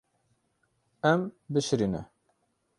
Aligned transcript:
Em 1.11 1.21
bişirîne. 1.53 2.01